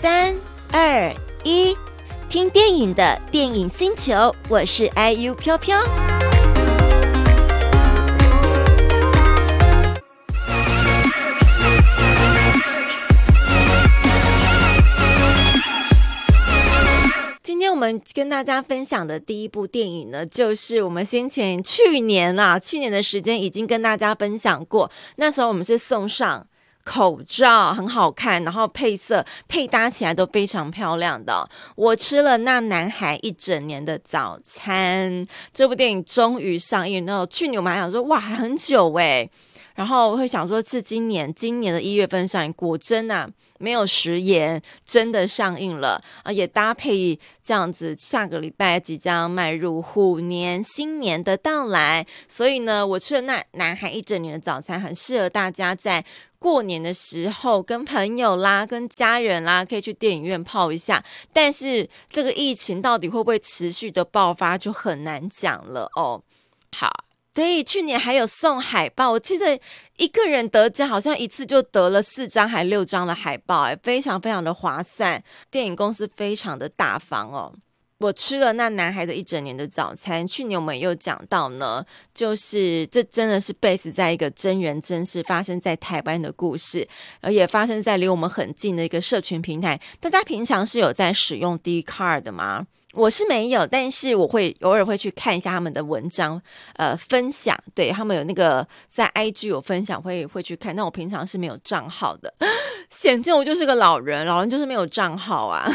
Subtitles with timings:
[0.00, 0.36] 三
[0.72, 1.10] 二
[1.42, 1.74] 一，
[2.28, 5.76] 听电影的电影星球，我是 IU 飘飘。
[17.68, 24.90] 我们跟大家分享的第一部电影呢，就是我们先前去年啊，去年的时间已经跟大家分享过。
[25.16, 26.46] 那时候我们是送上
[26.86, 31.46] 口罩，很好看，然后配色配搭起来都非常漂亮的。
[31.74, 35.26] 我吃了那男孩一整年的早餐。
[35.52, 39.28] 这部电影终于上映，然后去年我们还想说，哇，还很久诶。
[39.74, 43.28] 然后我会想说，是今年今年的一月份上映，果真啊。
[43.58, 46.32] 没有食言，真的上映了啊！
[46.32, 56.04] 也搭配这样子，下个礼拜即将迈入虎年新年的到来，所以呢，我吃了那男孩一整年的早餐，很适合大家在
[56.38, 61.02] 过年的时候跟朋友啦、跟家人啦，可以去电影院泡一下。
[61.32, 66.22] 但是这个疫情到底会不会持续的爆发，就很难讲了哦。
[66.76, 67.05] 好。
[67.36, 69.60] 所以去年还有送海报，我记得
[69.98, 75.22] 一个人得奖好像一次就得了四张还六张的海报，哎，非常非常的划算。
[75.50, 77.52] 电影公司非常的大方哦。
[77.98, 80.26] 我吃了那男孩的一整年的早餐。
[80.26, 81.84] 去年我们也有讲到呢，
[82.14, 86.88] 就是这真的是 base 在一个真人真事发生在台湾的故事，
[87.20, 89.78] 而也发生在离我们很近的一个社群平台。
[90.00, 92.66] 大家平常是有在使用 Dcard 的吗？
[92.96, 96.40] 我是没有，但是我会偶尔会去看一下他们的文章，
[96.74, 100.74] 呃，分享，对，他们有那个在 IG 有分享，会会去看。
[100.74, 102.32] 但我平常是没有账号的，
[102.90, 105.70] 显见我就是个老人，老人就是没有账号啊。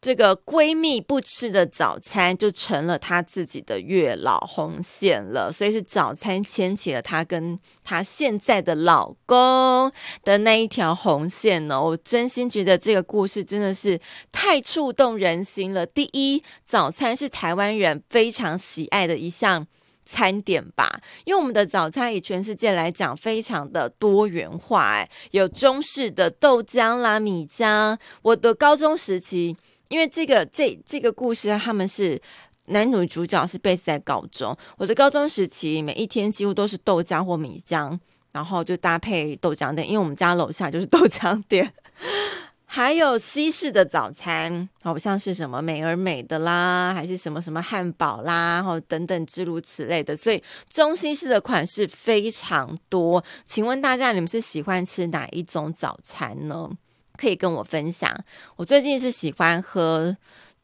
[0.00, 9.92] 这个闺蜜不吃的早餐就成了她自己的月老红线了，所以是早餐牵起了她跟她现在的老公
[10.24, 11.82] 的那一条红线呢。
[11.82, 14.00] 我真心觉得这个故事真的是
[14.32, 15.84] 太触动人心了。
[15.84, 19.66] 第一，早餐是台湾人非常喜爱的一项
[20.06, 27.98] 餐点吧，因为我们的早餐以全世界来讲非常的多元化，哎，有中式的豆浆啦、米浆。
[28.22, 29.58] 我的高中时期。
[29.90, 32.20] 因为这个这这个故事，他们是
[32.66, 34.56] 男女主角是 base 在高中。
[34.78, 37.98] 我的高中时期，每一天几乎都是豆浆或米浆，
[38.30, 41.74] 然后就搭配豆浆店，因为我们家楼下就是豆浆店。
[42.72, 50.16] 还有西式的早餐，好像是什么美而美的啦，还是什么什么汉堡啦，然后等等之如此类的。
[50.16, 53.24] 所以中西式的款式非常多。
[53.44, 56.70] 请问大家，你们是喜欢吃哪一种早餐呢？
[57.20, 58.24] 可以跟我分享。
[58.56, 60.16] 我最近是喜欢喝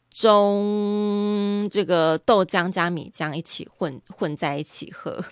[0.09, 5.23] 中这个豆浆加米浆一起混混在一起喝，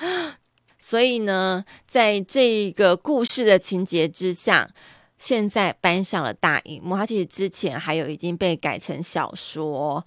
[0.78, 4.68] 所以呢，在这个故事的情节之下，
[5.16, 6.94] 现在搬上了大荧幕。
[6.96, 10.04] 它其实之前还有已经被改成小说。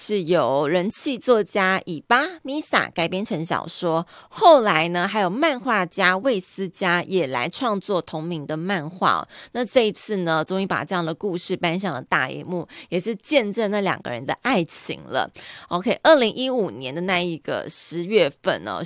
[0.00, 9.26] 是由人气作家以巴米萨改编成小说，后来呢，还有漫画家魏思佳也来创作同名的漫画。
[9.52, 15.28] 那这一次呢，终于把这样的故事搬上了大荧幕，也是见证那两个人的爱情了。
[15.66, 18.80] OK，二零一五年的那一个十月份呢。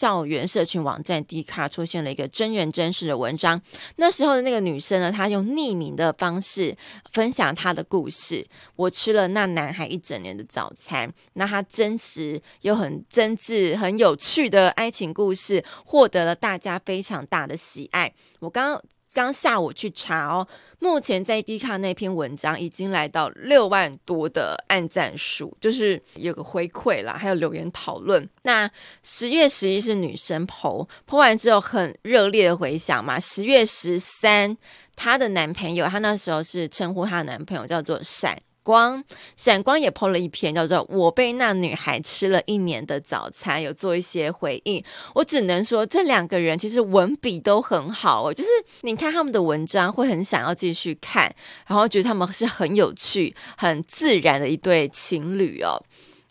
[0.00, 3.60] 校园社群网站 D 卡出现了一个真人真事的文章。
[3.96, 6.74] 那时候的那个女生呢，她用匿名的方式
[7.12, 8.46] 分享她的故事。
[8.76, 11.12] 我吃了那男孩一整年的早餐。
[11.34, 18.14] 那她真实又很真挚、很有趣的爱情故事，获得了大家非常大的喜爱。
[18.38, 18.82] 我刚刚。
[19.12, 20.46] 刚下午去查哦，
[20.78, 28.28] 目前在 D 卡那篇文章已经来到六万多的按赞数，就是有个回馈啦，还有留言讨论。
[28.42, 28.70] 那
[29.02, 33.18] 十月十一是女生剖剖完之后很热烈的回响嘛。
[33.18, 34.56] 十月十三，
[34.94, 38.40] 她的男朋友，她那时候是称呼她的男朋友叫做闪。
[38.62, 39.02] 光
[39.36, 44.82] 闪光也 po 了一篇，叫做《我被那女孩吃了一年的早餐》，有做一些回应。
[45.14, 48.48] 我只能说，这两个人其实文笔都很好哦，就是
[48.82, 51.34] 你看他们的文章，会很想要继续看，
[51.66, 55.80] 然后觉得他们是很有趣、很自然的一对情侣哦。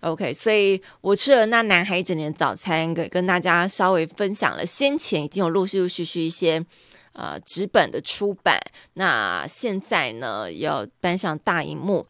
[0.01, 4.65] OK，所以我吃了那男孩一整年早餐，跟跟大家稍微分享了。
[4.65, 6.65] 先前已经有陆陆续续一些。
[7.11, 8.57] 呃，纸本的出版，
[8.93, 12.05] 那现在呢要搬上大荧幕。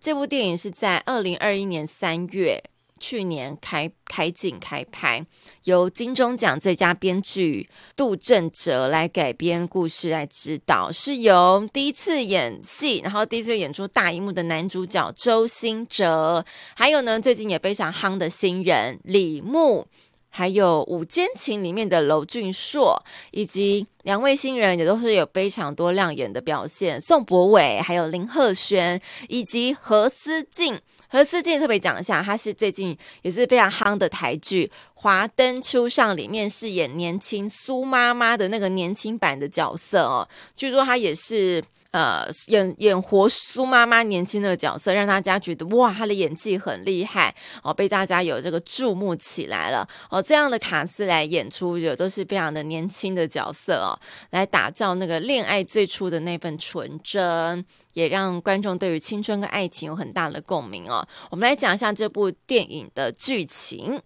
[0.00, 2.62] 这部电影是在二零二一年三月，
[2.98, 5.24] 去年开开镜开拍，
[5.64, 16.44] 由金钟奖最佳编剧杜政哲来改编故事来指导，是由第一次演戏，然后第一次演出大荧幕的男主角周兴哲，
[16.76, 19.86] 还有呢最近也非常夯的新人李牧。
[20.30, 23.00] 还有《五间情》里面的娄俊硕，
[23.32, 30.80] 以及两位新人也都是有非常多亮眼的表现，宋柏伟，还有林鹤轩，以及何思静。
[31.12, 34.66] 何思静特别讲一下，他是最近也是非常夯的台剧
[35.00, 41.64] 《华灯初上》里面饰演年轻苏妈妈的那个年轻版的角色哦，据说他也是。
[41.92, 50.22] 呃，演演活苏妈妈年轻的角色，让大家觉得哇，她的演技很厉害哦，被大家有这个注目起来了哦。
[50.22, 53.98] 这样的卡司来演出，也都是非常的年轻的角色哦，
[54.30, 61.04] 来打造那个恋爱最初的那份纯真，也让观众对于青春跟爱情有很大的共鸣哦。
[61.28, 64.00] 我们来讲一下这部电影的剧情。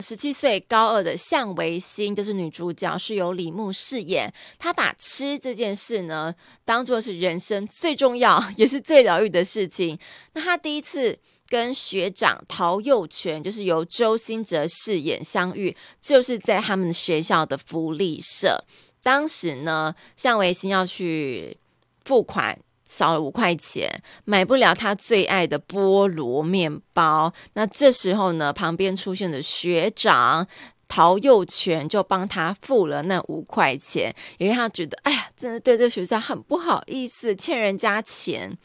[0.00, 4.32] 十七岁高二的向维新就是女主角，是由李牧饰演。
[4.58, 6.34] 她把吃这件事呢，
[6.64, 9.98] 当做是人生最重要 也是最疗愈的事情。
[10.34, 18.64] 那她第一次跟学长陶佑权，就是由周兴哲饰演相遇，就是在他们学校的福利社。
[19.02, 21.56] 当时呢，向维新要去
[22.04, 22.58] 付款。
[22.88, 27.34] 少了五块钱，买不了他最爱的菠萝面包。
[27.54, 30.46] 那这时候呢，旁边出现的学长
[30.86, 38.56] 陶佑权就帮他付了那五块钱，也让他觉得，哎呀，真的对这学校很不好意思，欠人家钱。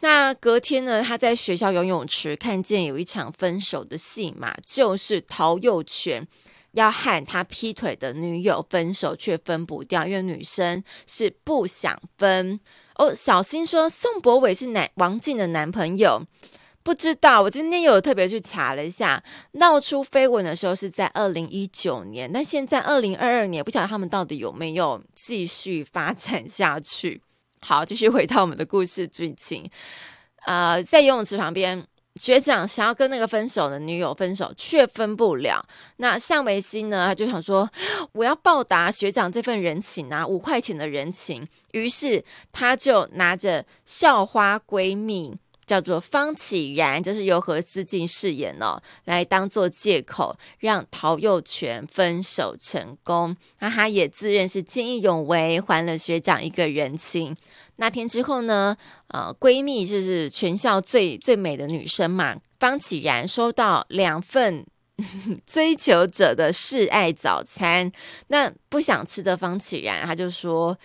[0.00, 6.26] 那隔天呢，他在学校游泳池看见有一场分手的戏码，就是陶佑权
[6.72, 12.58] 要和他劈腿的女友分手，却分不掉，因为女生是不想分。
[12.96, 16.22] 哦，小新说宋博伟是男王静的男朋友，
[16.82, 17.42] 不知道。
[17.42, 27.20] 我今天有特别去查了一下，闹出绯闻的时候是在二零一九年，那现在二零二二年，不晓得他们到底有没有继续发展下去。
[27.60, 29.68] 好，继续回到我们的故事剧情。
[30.46, 31.86] 呃，在游泳池旁边。
[32.20, 35.64] 学长想要跟那个分手的女友分手，却分不了。
[35.96, 37.06] 那向维新呢？
[37.06, 37.68] 他就想说，
[38.12, 41.46] 我要报答学长这份人情啊，五块钱的人情。
[41.72, 53.36] 于是他就拿着校花闺蜜，叫做方启然，就是由何思静饰演哦，来当做借口，让陶佑权分手成功。
[53.58, 57.36] 那他也自认是见义勇为，还了学长一个人情。
[57.76, 58.76] 那天之后呢，
[59.08, 64.64] 呃，闺蜜就是全校最最美的女生嘛，方启然收到两份
[65.44, 67.90] 追求者的示爱早餐。
[68.28, 70.76] 那不想吃的方启然，他就说，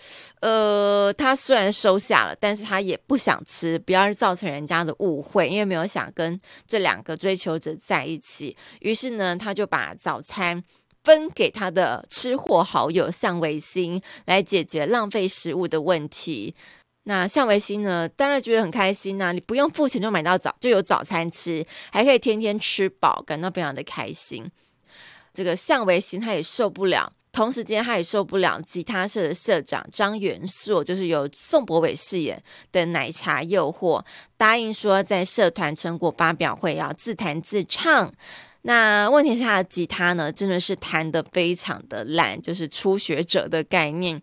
[0.42, 8.56] 呃，他虽然收下了，但是他也不想吃，不要造成人家的误会，因为没有想跟这两个追求者在一起。
[8.82, 10.64] 于是呢，他就把早餐
[11.04, 16.56] 分给他的吃货好友向维新，来解决浪费食物的问题。
[17.10, 24.48] 那向维新呢，当然觉得很开心呐、你不用付钱就买到早，就有早餐吃，还可以天天吃饱，感到非常的开心。
[25.34, 32.40] 这个向维新他也受不了，同时间他也受不了吉他社的社长张元硕，就是由宋柏伟饰演
[32.72, 34.06] 的奶茶诱惑，
[34.38, 38.14] 答应说在社团成果发表会要自弹自唱。
[38.62, 44.22] 那问题是他的吉他呢，真的是弹得非常的烂，就是初学者的概念。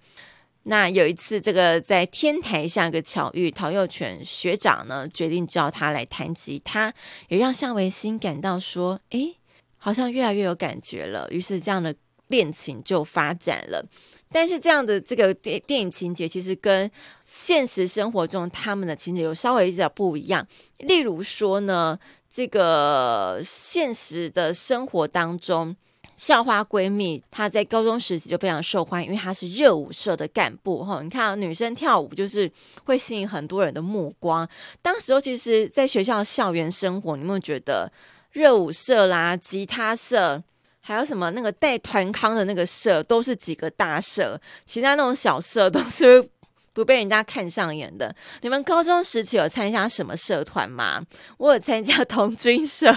[0.69, 6.93] 那有一次，这个在天台下个巧遇，陶佑泉学长呢决定叫他来弹吉他，
[7.29, 9.37] 也让向维新感到说，诶，
[9.77, 11.29] 好像越来越有感觉了。
[11.31, 11.95] 于是这样的
[12.27, 13.87] 恋情就发展了。
[14.33, 16.91] 但是这样的这个电电影情节，其实跟
[17.23, 20.45] 现实生活中他们的情节有稍微有点不一样。
[20.79, 21.97] 例如说呢，
[22.29, 25.77] 这个现实的生活当中。
[26.17, 30.83] 校花闺蜜，她在高中时期就非常受欢迎，因为她是热舞社的干部。
[30.85, 32.51] 哈，你看女生跳舞就是
[32.85, 34.49] 会吸引很多人的目光。
[34.81, 37.93] 当时候其实，在学校校园生活，你有没有觉得
[38.33, 40.43] 热舞社啦、吉他社，
[40.81, 46.27] 还有什么那个带团康的那个社，都是几个大社，其他那种小社都是
[46.73, 48.15] 不被人家看上眼的。
[48.43, 51.05] 你们高中时期有参加什么社团吗？
[51.39, 52.95] 我有参加童军社。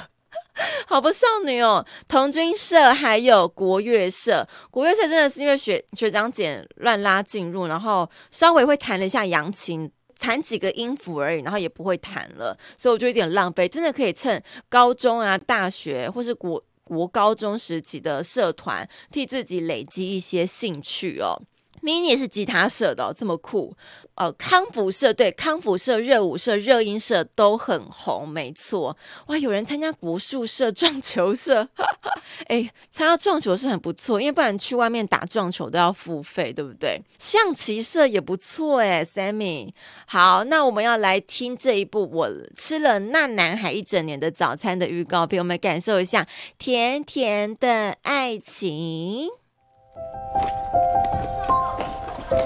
[0.87, 9.89] 好不少女哦，童军社还有国乐社，国乐社真的是因为学学长姐乱拉进入，然后稍微会弹了一下扬琴，
[10.19, 13.67] 弹几个音符而已，然后也不会弹了，所以我就有点浪费。
[13.67, 21.41] 真的可以趁高中啊、大学或是国国高中时期的社团，替自己累积一些兴趣哦。
[21.81, 23.75] Mini 是吉他社的、这么酷。
[24.15, 28.97] 呃，康复社对，康复社、热舞社、热音社都很红，没错。
[29.27, 31.65] 哇，有人参加国术社、撞球社，
[32.47, 37.01] 哎，参加撞球社很不错，因为不然去外面打撞球都要付费，对不对？
[37.17, 39.71] 象棋社也不错，哎，Sammy。
[40.05, 49.29] 好，那我们要来听这一部我吃了那男孩一整年的早餐的预告片，我们感受一下甜甜的爱情。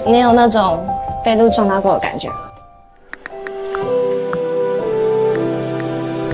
[0.06, 0.86] 你有那种
[1.24, 2.36] 被路撞到过的感觉吗？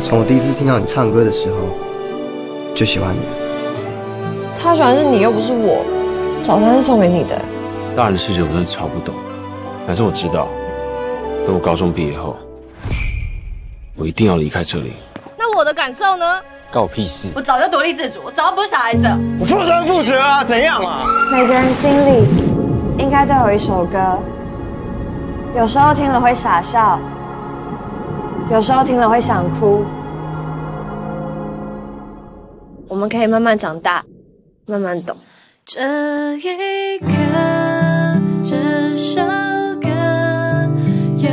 [0.00, 1.57] 从我第一次听到你唱歌的时候，
[2.75, 3.21] 就喜欢你。
[4.59, 5.85] 他喜欢是你，又不是我。
[6.42, 7.40] 早餐是送给你的。
[7.95, 9.14] 大人的世界我真的超不懂，
[9.87, 10.49] 反正我知道，
[11.45, 12.37] 等我高中毕业后，
[13.97, 14.92] 我一定要离开这里。
[15.37, 16.40] 那我的感受呢？
[16.73, 17.28] 关我屁事！
[17.35, 19.07] 我早就独立自主，我早就不是小孩子。
[19.38, 21.04] 我负责负责啊，怎样啊？
[21.30, 22.39] 每个人心里。
[23.00, 24.19] 应该都有一首歌，
[25.57, 27.00] 有时候听了会傻笑，
[28.50, 29.83] 有时候听了会想哭。
[32.87, 34.04] 我们可以慢慢长大，
[34.66, 35.16] 慢慢懂。
[35.64, 35.80] 这
[36.37, 37.09] 一刻，
[38.45, 39.23] 这首
[39.80, 39.88] 歌，
[41.16, 41.33] 愿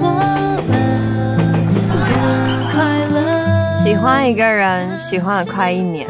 [0.00, 0.08] 我
[0.66, 0.72] 们
[2.08, 3.76] 更快乐。
[3.84, 6.08] 喜欢一个人，喜欢了快一年，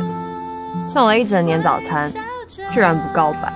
[0.88, 2.08] 送了一整年早餐，
[2.72, 3.52] 居然不告白。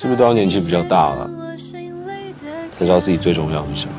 [0.00, 1.30] 是不是都要年纪比较大了，
[2.72, 3.92] 才知道自己最重要是什么？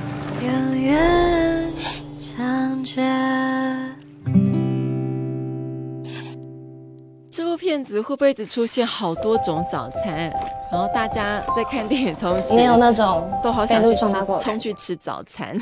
[7.29, 10.33] 这部片子会不会一直出现好多种早餐？
[10.71, 14.05] 然后大家在看电影同时，没有那种都好想去吃，
[14.41, 15.55] 冲去吃早餐。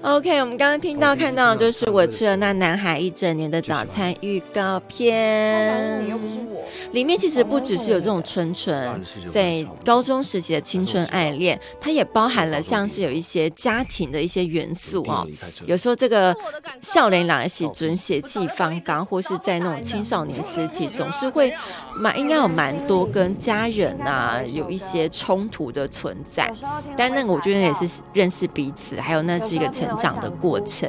[0.00, 6.04] OK，我们刚刚听到看到的就是我吃了那男孩一整年的早餐预告片。
[6.04, 6.64] 你又不是我。
[6.92, 15.26] 里面其实不只是有这种纯纯在高中时期的青春爱恋，它也包含了像是有一些家庭的一些元素哦。
[15.66, 16.34] 有时候这个
[16.80, 21.52] 少年郎的时阵血气方刚，或是在那种青少年时期，总是会
[21.96, 26.50] 蛮应该有蛮多跟家人啊有一些冲突的存在。
[26.96, 29.87] 但那个我觉得也是认识彼此，还有那是一个成。
[29.88, 30.88] 成长的过程，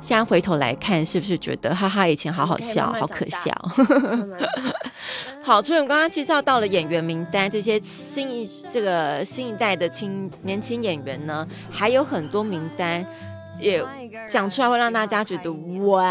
[0.00, 3.52] 现在回头来看，是不是觉得哈哈，以前好好笑，好可笑？
[5.42, 13.04] 好，所以我们刚刚介绍到了演员名单，这些新一这个新一代的青年轻演员呢，还有很多名单。
[13.60, 13.84] 也
[14.26, 15.52] 讲出来会让大家觉得
[15.84, 16.04] 哇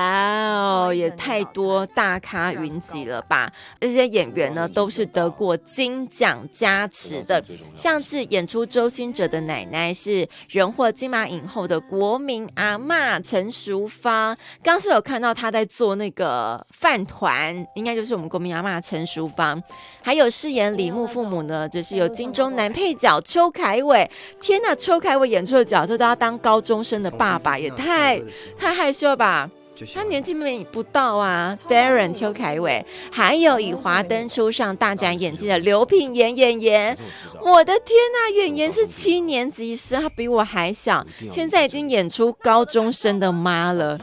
[0.54, 3.52] 哦，也太多大咖云集了吧！
[3.80, 7.44] 这些演员呢，都是得过金奖加持的，
[7.76, 14.38] 像是演出周星哲的奶奶是荣获金马影后的国民阿嬷陈淑芳。
[14.62, 19.62] 刚是有看到她在做那个饭团，应该就是我们国民阿嬷陈淑芳。
[20.02, 24.10] 还有饰演李牧父母呢，就是有金钟男配角邱凯伟。
[24.40, 27.48] 天呐，邱凯伟演出的角色都要当高中生的爸爸。
[27.48, 28.22] 爸也太太
[28.60, 29.50] 太害羞了吧？
[29.94, 36.98] 他年纪没不到啊，Darren 邱凯伟，还有以华灯初上大展演技的刘品言演员。
[37.42, 44.00] 我的天呐，演员是七年级生，他比我还小，现在已经演出高中生的妈了。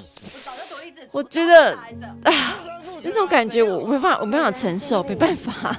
[1.11, 1.77] 我觉得
[2.23, 2.33] 啊，
[3.03, 5.77] 那种感觉我没办法，我没办法承受，没办法。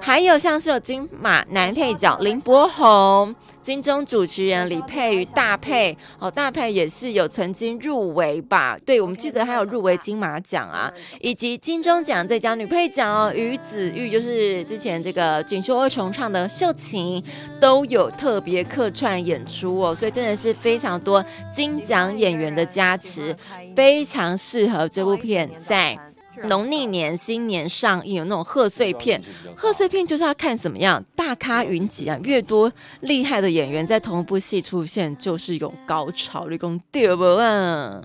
[0.00, 8.76] 还有像是有金马男配角林柏宏，金钟主持人李佩瑜大佩哦，大佩也是有曾经入围吧？
[8.84, 17.22] 对，我们记得还有入围金马奖啊，以及金钟奖最佳女配角哦，于子玉就是之前这个锦绣二重唱的秀琴，
[17.60, 23.36] 都有特别客串演出哦，所以真的是非常多金奖演员的加持，
[23.74, 25.98] 非常适合这部片在。
[26.44, 29.22] 农历年新年上映有那种贺岁片，
[29.56, 38.02] 贺岁片就是要看怎么样，大咖云集啊，越多厉害的演员在同一部戏出现，就是一种高潮，一种对不啊？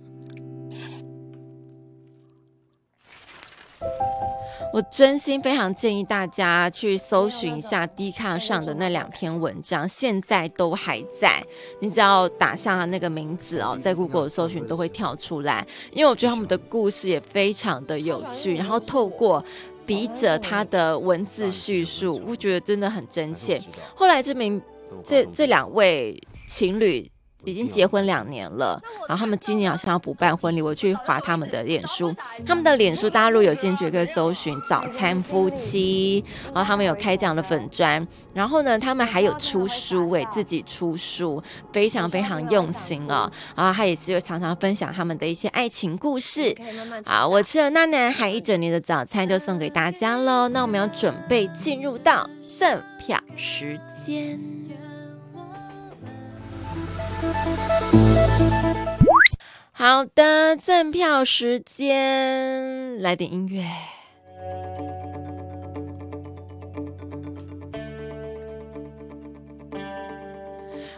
[4.76, 11.42] 我真心非常建议大家去搜寻一下 D 卡上的那两篇文章，现在都还在。
[11.80, 15.66] 你只要打上那个名字哦，在 Google 搜寻都会跳出来。
[15.94, 19.42] 因为我觉得他们的故事也非常的有趣，然后透过
[19.86, 23.62] 笔者他的文字叙述，我觉得真的很真切。
[23.94, 24.62] 后来这名
[25.02, 27.10] 这这两位情侣。
[27.46, 32.14] 已经结婚两年了，然后他们今年好像要补办婚礼，我去划他们的脸书，
[32.46, 36.24] 他们的脸书大家如果有兴趣可以搜寻“早餐夫妻”，
[36.54, 46.56] 然后他们有开这样的粉砖，然后呢，他们还有出书，为自己出书，非常非常用心啊、哦，然后他也是有常常分享他们的一些爱情故事。
[47.06, 50.48] 啊，我吃了那男孩一整年的早餐，就送给大家喽。
[50.50, 54.40] 那我们要准备进入到赠票时间。
[59.72, 63.66] 好的，赠票时间，来点音乐。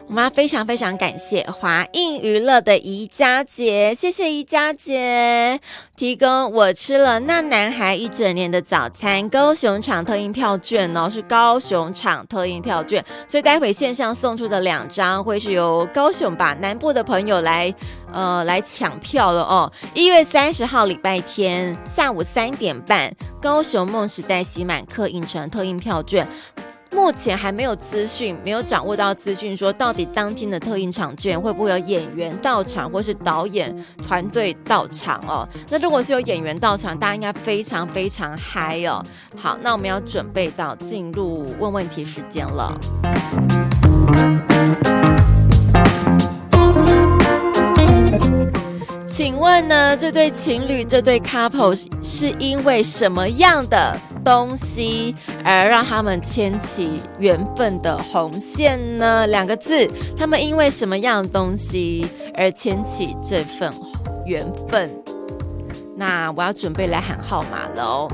[0.07, 5.59] 我们要非常非常感谢华映娱乐的宜家姐，谢谢宜家姐。
[5.97, 17.73] 提供我吃了那男孩一整年的早餐，高雄场特印票券哦，是高雄场特印票券，所以待会线上送出的两张会是由高雄吧南部的朋友来
[18.13, 26.25] 呃来抢票了哦，一月三十号礼拜天下午三点半，高雄梦时代喜满客影城特印票券。
[26.91, 33.74] 目前还没有资讯，没有掌握到资讯，说到底当天的特映场券会不会有演员到场，或是导演
[34.08, 35.48] 团队到场哦？
[35.70, 39.03] 那如果是有演员到场，大家应该非常非常嗨哦。
[39.36, 42.77] 好，那我们要准备到进入问问题时间了。
[49.08, 59.25] 请问呢，这对情侣，这对 couple 是因为什么样的东西而让他们牵起缘分的红线呢？
[59.27, 62.05] 两个字，他们因为什么样的东西
[62.36, 63.72] 而牵起这份
[64.25, 64.91] 缘分？
[65.96, 68.12] 那我要准备来喊号码了哦。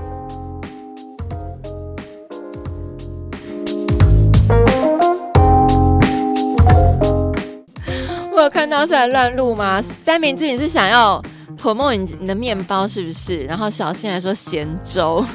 [8.31, 9.81] 我有看到是在乱录吗？
[9.81, 11.19] 三明治，你是想要
[11.63, 13.45] promote 你你的面包是不是？
[13.45, 15.25] 然后小新来说咸粥。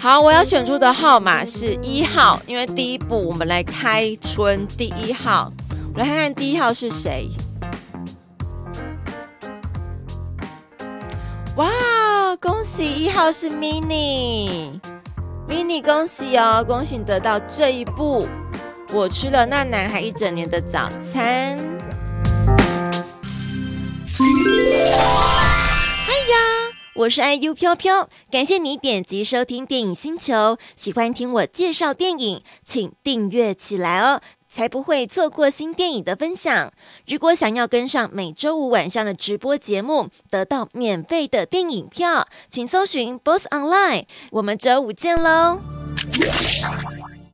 [0.00, 5.52] 好，我要选出的号码是一号，因为第一步我们来开春第一号，
[5.92, 7.28] 我来看看第一号是谁。
[11.56, 11.70] 哇，
[12.40, 18.26] 恭喜一号是 mini，mini 恭喜哦，恭喜你得到这一步。
[18.90, 21.58] 我吃了那男孩一整年的早餐。
[24.20, 24.24] 哎
[26.10, 30.58] 呀，我是 IU 飘飘，感谢你点击收听电影星球。
[30.74, 36.72] 喜欢听我介绍电影，请订阅起来哦，才不会错过新电影的分享。
[37.06, 44.06] 如果想要跟上每周五晚上的直播节目，得到免费的电影票，请搜寻 BOSS ONLINE。
[44.32, 45.60] 我们周五见喽！